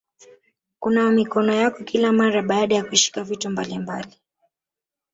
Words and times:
Kunawa 0.79 1.11
mikono 1.11 1.53
yako 1.53 1.83
kila 1.83 2.11
mara 2.11 2.41
baada 2.41 2.75
ya 2.75 2.83
kushika 2.83 3.23
vitu 3.23 3.49
mbalimbali 3.49 4.15